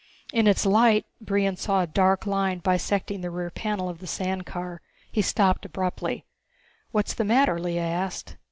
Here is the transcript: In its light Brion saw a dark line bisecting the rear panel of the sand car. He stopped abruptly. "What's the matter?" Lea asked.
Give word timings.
In 0.33 0.47
its 0.47 0.65
light 0.65 1.05
Brion 1.23 1.57
saw 1.57 1.83
a 1.83 1.85
dark 1.85 2.25
line 2.25 2.57
bisecting 2.57 3.21
the 3.21 3.29
rear 3.29 3.51
panel 3.51 3.87
of 3.87 3.99
the 3.99 4.07
sand 4.07 4.47
car. 4.47 4.81
He 5.11 5.21
stopped 5.21 5.63
abruptly. 5.63 6.25
"What's 6.89 7.13
the 7.13 7.23
matter?" 7.23 7.59
Lea 7.59 7.77
asked. 7.77 8.35